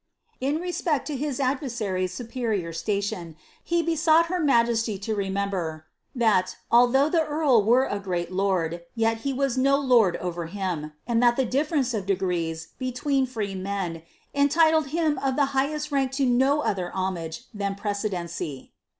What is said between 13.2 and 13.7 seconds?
free